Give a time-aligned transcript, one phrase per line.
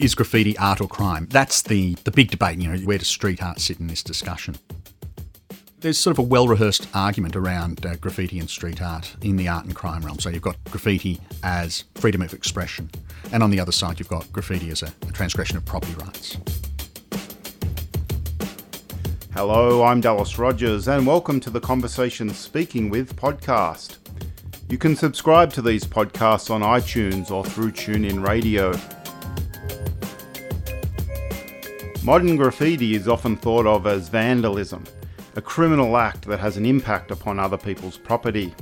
[0.00, 1.26] Is graffiti art or crime?
[1.30, 4.56] That's the, the big debate, you know, where does street art sit in this discussion?
[5.80, 9.48] There's sort of a well rehearsed argument around uh, graffiti and street art in the
[9.48, 10.18] art and crime realm.
[10.18, 12.90] So you've got graffiti as freedom of expression,
[13.32, 16.38] and on the other side, you've got graffiti as a, a transgression of property rights.
[19.42, 23.96] Hello, I'm Dallas Rogers, and welcome to the Conversation Speaking With podcast.
[24.68, 28.74] You can subscribe to these podcasts on iTunes or through TuneIn Radio.
[32.04, 34.84] Modern graffiti is often thought of as vandalism,
[35.36, 38.54] a criminal act that has an impact upon other people's property.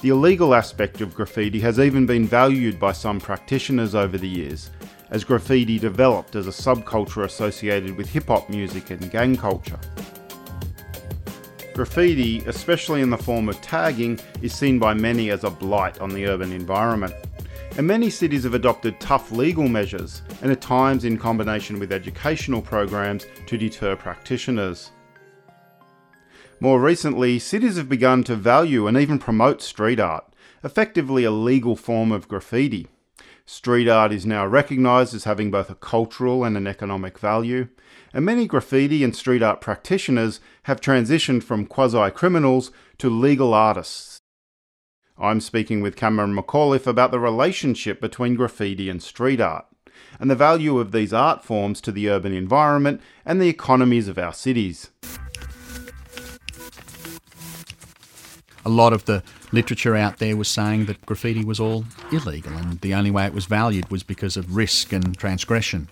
[0.00, 4.70] The illegal aspect of graffiti has even been valued by some practitioners over the years,
[5.10, 9.78] as graffiti developed as a subculture associated with hip hop music and gang culture.
[11.74, 16.10] Graffiti, especially in the form of tagging, is seen by many as a blight on
[16.10, 17.14] the urban environment
[17.76, 22.60] and many cities have adopted tough legal measures, and at times in combination with educational
[22.60, 24.90] programs to deter practitioners.
[26.58, 30.24] More recently, cities have begun to value and even promote street art,
[30.62, 32.88] effectively a legal form of graffiti.
[33.52, 37.66] Street art is now recognised as having both a cultural and an economic value,
[38.14, 44.20] and many graffiti and street art practitioners have transitioned from quasi criminals to legal artists
[45.18, 49.66] I'm speaking with Cameron McAuliffe about the relationship between graffiti and street art,
[50.20, 54.16] and the value of these art forms to the urban environment and the economies of
[54.16, 54.90] our cities.
[58.64, 62.80] A lot of the literature out there was saying that graffiti was all illegal, and
[62.80, 65.88] the only way it was valued was because of risk and transgression.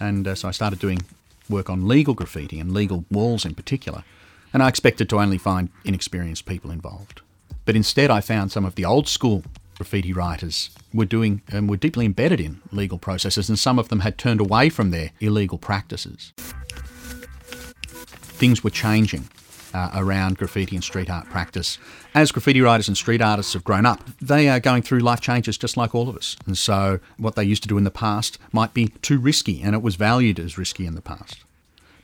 [0.00, 1.02] And uh, so I started doing
[1.48, 4.04] work on legal graffiti and legal walls in particular,
[4.52, 7.20] and I expected to only find inexperienced people involved.
[7.64, 9.44] But instead, I found some of the old school
[9.76, 14.00] graffiti writers were doing and were deeply embedded in legal processes, and some of them
[14.00, 16.32] had turned away from their illegal practices.
[18.40, 19.28] Things were changing
[19.74, 21.78] uh, around graffiti and street art practice.
[22.14, 25.58] As graffiti writers and street artists have grown up, they are going through life changes
[25.58, 26.36] just like all of us.
[26.46, 29.74] And so, what they used to do in the past might be too risky, and
[29.74, 31.44] it was valued as risky in the past.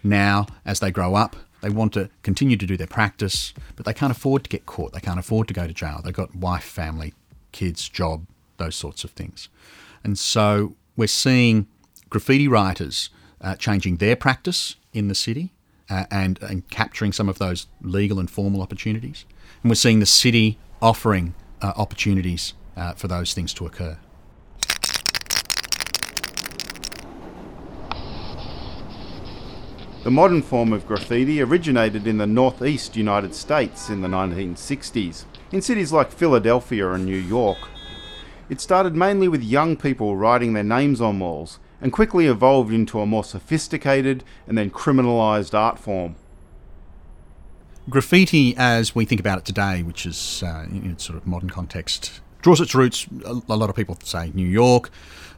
[0.03, 3.95] Now, as they grow up, they want to continue to do their practice, but they
[3.95, 4.93] can't afford to get caught.
[4.93, 6.01] They can't afford to go to jail.
[6.05, 7.15] They've got wife, family,
[7.53, 8.27] kids, job,
[8.59, 9.49] those sorts of things.
[10.03, 11.67] And so we're seeing
[12.11, 13.09] graffiti writers
[13.41, 15.53] uh, changing their practice in the city
[15.95, 19.25] uh, and, and capturing some of those legal and formal opportunities.
[19.63, 23.97] And we're seeing the city offering uh, opportunities uh, for those things to occur.
[30.03, 35.63] The modern form of graffiti originated in the northeast United States in the 1960s, in
[35.63, 37.59] cities like Philadelphia and New York.
[38.51, 43.01] It started mainly with young people writing their names on walls and quickly evolved into
[43.01, 46.17] a more sophisticated and then criminalised art form.
[47.89, 51.51] Graffiti, as we think about it today, which is uh, in its sort of modern
[51.51, 54.91] context, draws its roots, a lot of people say New York,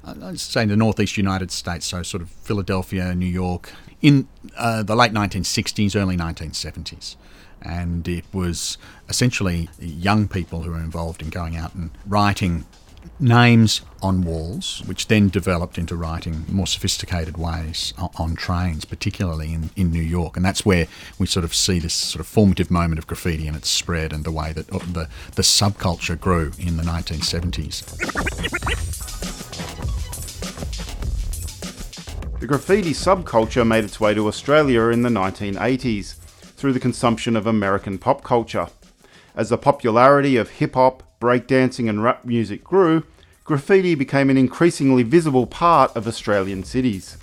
[0.04, 4.82] uh, I'd say the northeast United States, so sort of Philadelphia, New York, in uh,
[4.82, 7.16] the late 1960s, early 1970s.
[7.60, 12.64] And it was essentially young people who were involved in going out and writing
[13.18, 19.70] names on walls, which then developed into writing more sophisticated ways on trains, particularly in,
[19.76, 20.36] in New York.
[20.36, 20.86] And that's where
[21.18, 24.24] we sort of see this sort of formative moment of graffiti and its spread and
[24.24, 27.84] the way that uh, the, the subculture grew in the 1970s.
[32.38, 36.14] The graffiti subculture made its way to Australia in the 1980s
[36.56, 38.68] through the consumption of American pop culture.
[39.36, 43.04] As the popularity of hip hop, breakdancing, and rap music grew,
[43.44, 47.18] graffiti became an increasingly visible part of Australian cities.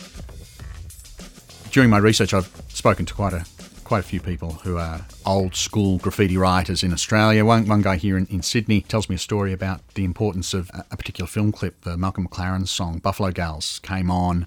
[1.72, 3.46] During my research, I've spoken to quite a
[3.84, 7.44] quite a few people who are old school graffiti writers in Australia.
[7.44, 10.70] One, one guy here in, in Sydney tells me a story about the importance of
[10.70, 11.82] a, a particular film clip.
[11.82, 14.46] The Malcolm McLaren song "Buffalo Gals" came on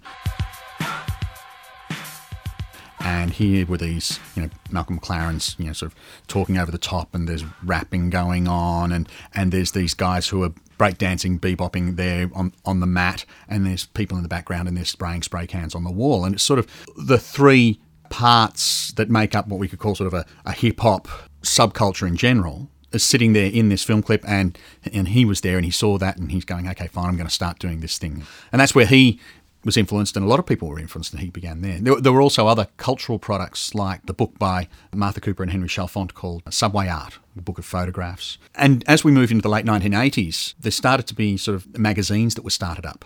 [3.06, 6.79] and here were these, you know, Malcolm McLaren's, you know, sort of talking over the
[6.79, 11.94] top, and there's rapping going on, and and there's these guys who are breakdancing, bebopping
[11.94, 15.47] there on on the mat, and there's people in the background, and they're spraying spray
[15.47, 16.67] cans on the wall, and it's sort of
[16.97, 17.81] the three
[18.11, 21.06] parts that make up what we could call sort of a, a hip hop
[21.43, 24.59] subculture in general is sitting there in this film clip and
[24.93, 27.26] and he was there and he saw that and he's going okay fine I'm going
[27.26, 28.25] to start doing this thing.
[28.52, 29.20] And that's where he
[29.67, 31.79] was influenced, and a lot of people were influenced, and he began there.
[31.79, 35.69] There, there were also other cultural products like the book by Martha Cooper and Henry
[35.69, 38.39] Chalfant called Subway Art, a book of photographs.
[38.55, 42.37] And as we moved into the late 1980s, there started to be sort of magazines
[42.37, 43.05] that were started up.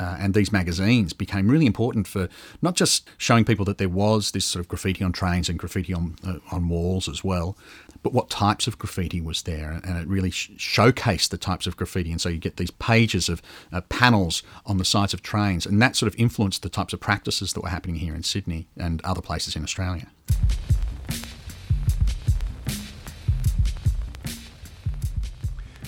[0.00, 2.28] Uh, and these magazines became really important for
[2.62, 5.92] not just showing people that there was this sort of graffiti on trains and graffiti
[5.92, 7.56] on uh, on walls as well,
[8.02, 11.76] but what types of graffiti was there, and it really sh- showcased the types of
[11.76, 12.10] graffiti.
[12.10, 13.42] And so you get these pages of
[13.72, 17.00] uh, panels on the sides of trains, and that sort of influenced the types of
[17.00, 20.06] practices that were happening here in Sydney and other places in Australia.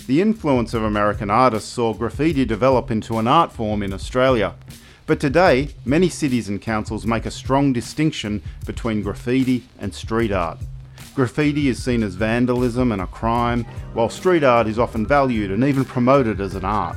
[0.06, 4.56] The influence of American artists saw graffiti develop into an art form in Australia.
[5.06, 10.58] But today, many cities and councils make a strong distinction between graffiti and street art.
[11.14, 15.62] Graffiti is seen as vandalism and a crime, while street art is often valued and
[15.62, 16.97] even promoted as an art.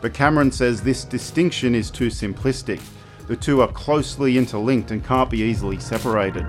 [0.00, 2.80] But Cameron says this distinction is too simplistic.
[3.28, 6.46] The two are closely interlinked and can't be easily separated.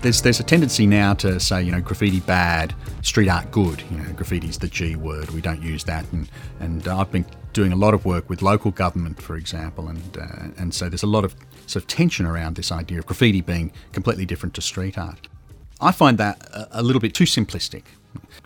[0.00, 3.82] There's, there's a tendency now to say, you know, graffiti bad, street art good.
[3.90, 5.30] You know, graffiti's the G word.
[5.30, 6.06] We don't use that.
[6.12, 6.30] And,
[6.60, 10.48] and I've been doing a lot of work with local government, for example, and uh,
[10.58, 11.34] and so there's a lot of
[11.68, 15.28] sort of tension around this idea of graffiti being completely different to street art.
[15.80, 17.84] I find that a, a little bit too simplistic.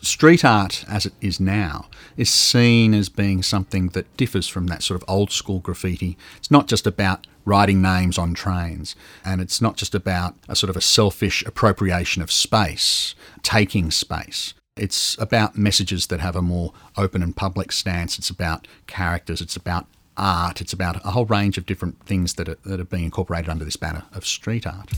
[0.00, 4.82] Street art, as it is now, is seen as being something that differs from that
[4.82, 6.18] sort of old school graffiti.
[6.36, 10.70] It's not just about writing names on trains, and it's not just about a sort
[10.70, 14.54] of a selfish appropriation of space, taking space.
[14.76, 18.18] It's about messages that have a more open and public stance.
[18.18, 19.40] It's about characters.
[19.40, 19.86] It's about
[20.16, 20.60] art.
[20.60, 23.64] It's about a whole range of different things that are, that are being incorporated under
[23.64, 24.90] this banner of street art.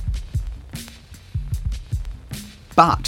[2.76, 3.06] But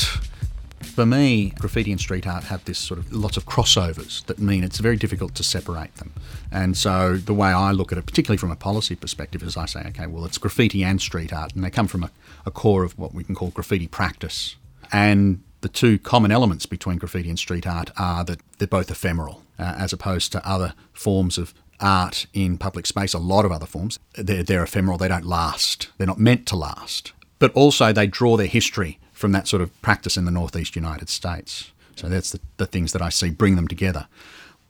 [0.97, 4.65] for me, graffiti and street art have this sort of lots of crossovers that mean
[4.65, 6.13] it's very difficult to separate them.
[6.51, 9.67] And so the way I look at it, particularly from a policy perspective, is I
[9.67, 12.11] say, okay, well, it's graffiti and street art, and they come from a,
[12.47, 14.57] a core of what we can call graffiti practice.
[14.91, 19.43] And the two common elements between graffiti and street art are that they're both ephemeral,
[19.59, 23.67] uh, as opposed to other forms of art in public space, a lot of other
[23.67, 23.99] forms.
[24.15, 27.13] They're, they're ephemeral, they don't last, they're not meant to last.
[27.39, 31.09] But also, they draw their history from that sort of practice in the northeast United
[31.09, 31.73] States.
[31.97, 34.07] So that's the, the things that I see bring them together.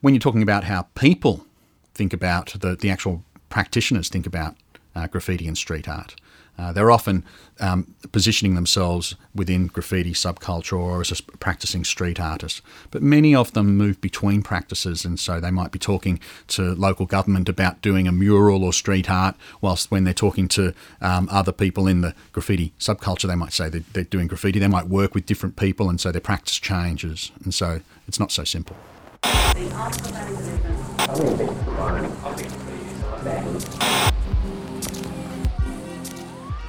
[0.01, 1.47] When you're talking about how people
[1.95, 4.57] think about the, the actual practitioners think about
[4.95, 6.17] uh, graffiti and street art,
[6.59, 7.25] uh, they're often
[7.61, 12.63] um, positioning themselves within graffiti subculture or as a practicing street artist.
[12.91, 17.07] But many of them move between practices, and so they might be talking to local
[17.07, 21.53] government about doing a mural or street art, whilst when they're talking to um, other
[21.53, 24.59] people in the graffiti subculture, they might say they're, they're doing graffiti.
[24.59, 27.33] They might work with different people, and so their practice changes.
[27.45, 28.77] And so it's not so simple.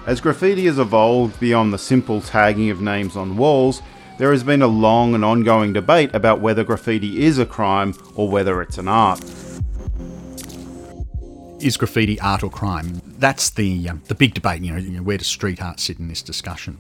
[0.07, 3.81] As graffiti has evolved beyond the simple tagging of names on walls,
[4.18, 8.30] there has been a long and ongoing debate about whether graffiti is a crime or
[8.30, 9.21] whether it's an art.
[11.59, 13.01] Is graffiti art or crime?
[13.19, 14.62] That's the um, the big debate.
[14.62, 16.80] You know, where does street art sit in this discussion?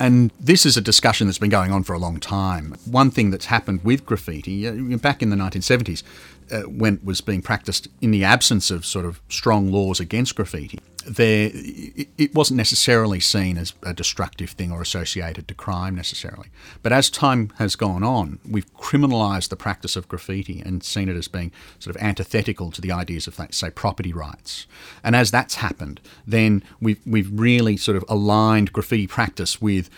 [0.00, 2.74] And this is a discussion that's been going on for a long time.
[2.86, 6.02] One thing that's happened with graffiti, uh, back in the 1970s,
[6.52, 10.34] uh, when it was being practiced in the absence of sort of strong laws against
[10.36, 16.48] graffiti, there it wasn't necessarily seen as a destructive thing or associated to crime necessarily.
[16.82, 21.16] But as time has gone on, we've criminalised the practice of graffiti and seen it
[21.16, 24.66] as being sort of antithetical to the ideas of, say, property rights.
[25.02, 29.90] And as that's happened, then we've we've really sort of aligned graffiti practice with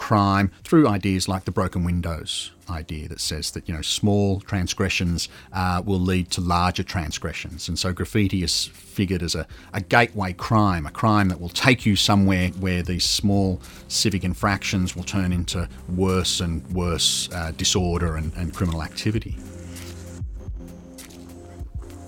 [0.00, 5.28] crime through ideas like the broken windows idea that says that you know small transgressions
[5.52, 10.32] uh, will lead to larger transgressions, and so graffiti is figured as a, a gateway
[10.32, 15.32] crime, a crime that will take you somewhere where these small civic infractions will turn
[15.32, 19.36] into worse and worse uh, disorder and, and criminal activity.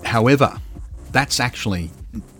[0.03, 0.59] However,
[1.11, 1.91] that's actually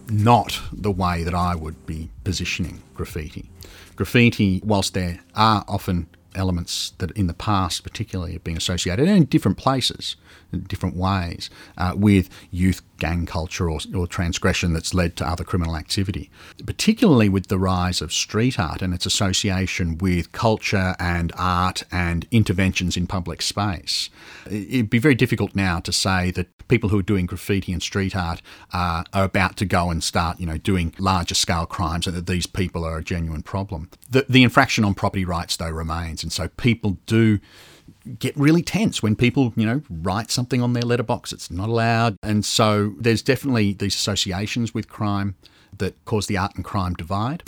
[0.09, 3.49] not the way that I would be positioning graffiti.
[3.95, 9.25] Graffiti, whilst there are often elements that in the past particularly have been associated in
[9.25, 10.15] different places
[10.51, 15.43] in different ways uh, with youth gang culture or, or, transgression that's led to other
[15.43, 16.29] criminal activity.
[16.65, 22.27] Particularly with the rise of street art and its association with culture and art and
[22.31, 24.09] interventions in public space.
[24.45, 28.15] It'd be very difficult now to say that people who are doing graffiti and street
[28.15, 28.41] art
[28.71, 32.45] are about to go and start, you know, doing larger scale crimes, and that these
[32.45, 33.89] people are a genuine problem.
[34.09, 37.39] The, the infraction on property rights, though, remains, and so people do
[38.19, 41.31] get really tense when people, you know, write something on their letterbox.
[41.31, 42.17] It's not allowed.
[42.21, 45.35] And so there's definitely these associations with crime
[45.77, 47.43] that cause the art and crime divide.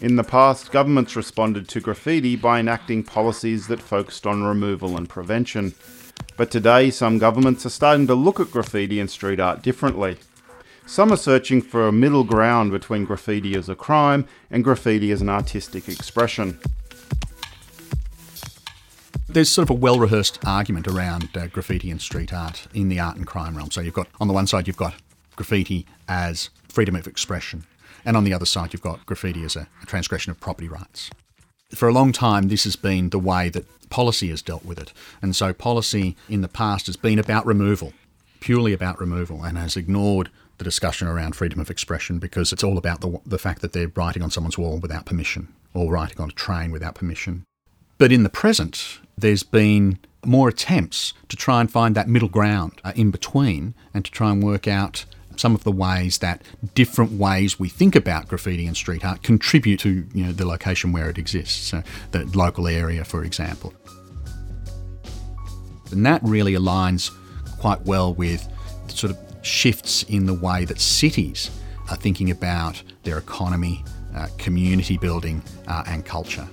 [0.00, 5.08] In the past, governments responded to graffiti by enacting policies that focused on removal and
[5.08, 5.74] prevention.
[6.36, 10.18] But today, some governments are starting to look at graffiti and street art differently.
[10.86, 15.22] Some are searching for a middle ground between graffiti as a crime and graffiti as
[15.22, 16.58] an artistic expression.
[19.28, 23.00] There's sort of a well rehearsed argument around uh, graffiti and street art in the
[23.00, 23.70] art and crime realm.
[23.70, 24.94] So you've got, on the one side, you've got
[25.36, 27.64] graffiti as freedom of expression,
[28.04, 31.10] and on the other side, you've got graffiti as a, a transgression of property rights.
[31.74, 34.92] For a long time, this has been the way that policy has dealt with it.
[35.22, 37.92] And so, policy in the past has been about removal,
[38.40, 42.78] purely about removal, and has ignored the discussion around freedom of expression because it's all
[42.78, 46.28] about the, the fact that they're writing on someone's wall without permission or writing on
[46.28, 47.44] a train without permission.
[47.98, 52.80] But in the present, there's been more attempts to try and find that middle ground
[52.84, 55.04] uh, in between and to try and work out
[55.36, 56.42] some of the ways that
[56.74, 60.92] different ways we think about graffiti and street art contribute to you know, the location
[60.92, 63.72] where it exists, so the local area, for example.
[65.90, 67.10] And that really aligns
[67.60, 68.48] quite well with
[68.88, 71.50] sort of shifts in the way that cities
[71.90, 76.48] are thinking about their economy, uh, community building, uh, and culture.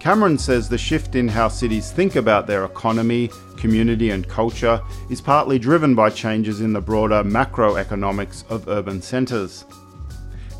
[0.00, 5.20] Cameron says the shift in how cities think about their economy, community, and culture is
[5.20, 9.64] partly driven by changes in the broader macroeconomics of urban centres.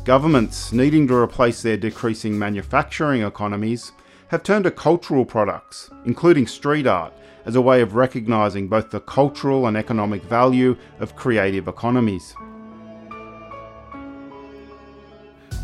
[0.05, 3.91] Governments, needing to replace their decreasing manufacturing economies,
[4.27, 7.13] have turned to cultural products, including street art,
[7.45, 12.35] as a way of recognising both the cultural and economic value of creative economies.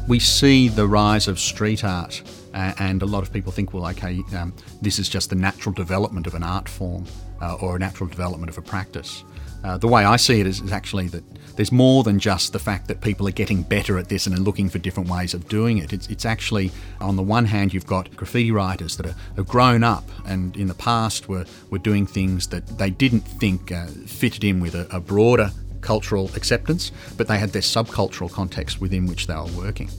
[0.07, 2.21] We see the rise of street art,
[2.53, 5.73] uh, and a lot of people think, well, okay, um, this is just the natural
[5.73, 7.05] development of an art form
[7.41, 9.23] uh, or a natural development of a practice.
[9.63, 11.23] Uh, the way I see it is, is, actually that
[11.55, 14.41] there's more than just the fact that people are getting better at this and are
[14.41, 15.91] looking for different ways of doing it.
[15.91, 16.71] It's, it's actually,
[17.01, 20.67] on the one hand, you've got graffiti writers that are, have grown up and in
[20.67, 24.87] the past were, were doing things that they didn't think uh, fitted in with a,
[24.95, 25.51] a broader
[25.85, 29.89] cultural acceptance, but they had their subcultural context within which they were working.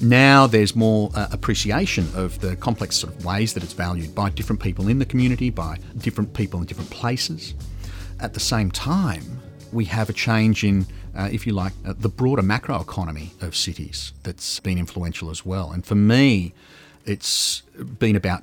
[0.00, 4.30] Now there's more uh, appreciation of the complex sort of ways that it's valued by
[4.30, 7.54] different people in the community, by different people in different places.
[8.20, 12.08] At the same time, we have a change in, uh, if you like, uh, the
[12.08, 15.72] broader macroeconomy of cities that's been influential as well.
[15.72, 16.52] And for me,
[17.04, 17.62] it's
[17.98, 18.42] been about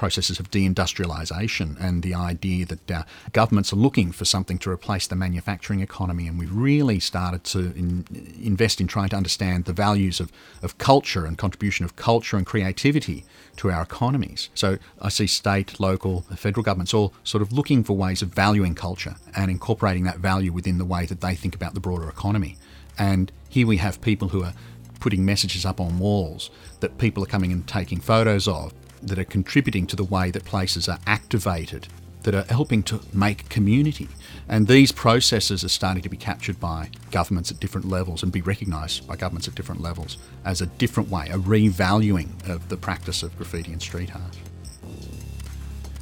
[0.00, 3.02] processes of deindustrialisation and the idea that uh,
[3.34, 6.26] governments are looking for something to replace the manufacturing economy.
[6.26, 8.06] And we've really started to in,
[8.42, 12.46] invest in trying to understand the values of, of culture and contribution of culture and
[12.46, 13.26] creativity
[13.56, 14.48] to our economies.
[14.54, 18.74] So I see state, local, federal governments all sort of looking for ways of valuing
[18.74, 22.56] culture and incorporating that value within the way that they think about the broader economy.
[22.98, 24.54] And here we have people who are
[24.98, 26.48] putting messages up on walls
[26.80, 30.44] that people are coming and taking photos of that are contributing to the way that
[30.44, 31.88] places are activated,
[32.22, 34.08] that are helping to make community.
[34.48, 38.42] And these processes are starting to be captured by governments at different levels and be
[38.42, 43.22] recognised by governments at different levels as a different way, a revaluing of the practice
[43.22, 44.36] of graffiti and street art.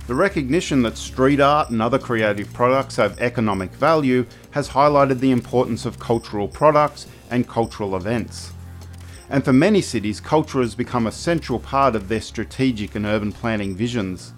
[0.06, 5.30] The recognition that street art and other creative products have economic value has highlighted the
[5.30, 8.52] importance of cultural products and cultural events
[9.30, 13.32] and for many cities, culture has become a central part of their strategic and urban
[13.32, 14.32] planning visions.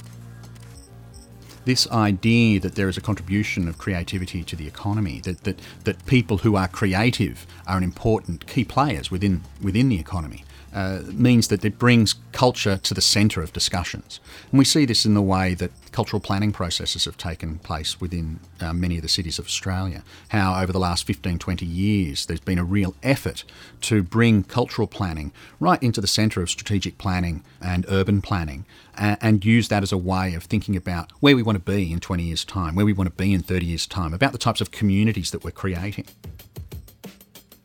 [1.65, 6.05] This idea that there is a contribution of creativity to the economy, that, that, that
[6.07, 11.49] people who are creative are an important key players within, within the economy, uh, means
[11.49, 14.21] that it brings culture to the centre of discussions.
[14.51, 18.41] And we see this in the way that cultural planning processes have taken place within
[18.61, 20.03] uh, many of the cities of Australia.
[20.29, 23.45] How, over the last 15, 20 years, there's been a real effort
[23.83, 28.67] to bring cultural planning right into the centre of strategic planning and urban planning
[28.97, 31.93] and, and use that as a way of thinking about where we want to be
[31.93, 34.39] in 20 years' time, where we want to be in 30 years' time, about the
[34.39, 36.07] types of communities that we're creating.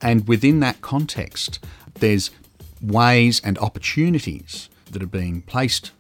[0.01, 1.59] And within that context,
[1.95, 2.31] there's
[2.81, 5.91] ways and opportunities that are being placed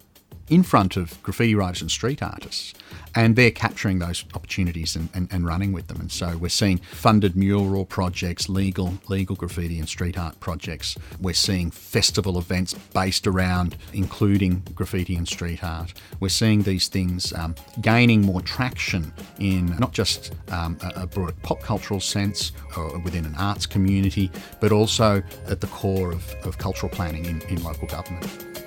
[0.49, 2.73] in front of graffiti writers and street artists
[3.15, 6.01] and they're capturing those opportunities and, and, and running with them.
[6.01, 10.97] And so we're seeing funded mural projects, legal legal graffiti and street art projects.
[11.21, 15.93] We're seeing festival events based around including graffiti and street art.
[16.19, 21.33] We're seeing these things um, gaining more traction in not just um, a, a broader
[21.41, 26.57] pop cultural sense or within an arts community, but also at the core of, of
[26.57, 28.64] cultural planning in, in local government.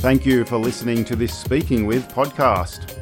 [0.00, 2.96] Thank you for listening to this Speaking With podcast.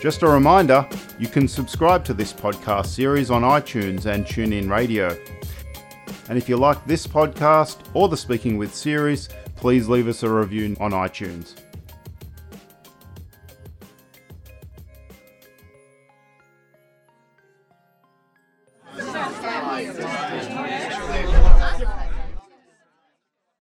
[0.00, 0.88] Just a reminder,
[1.18, 5.14] you can subscribe to this podcast series on iTunes and TuneIn Radio.
[6.30, 10.30] And if you like this podcast or the Speaking With series, please leave us a
[10.30, 11.56] review on iTunes.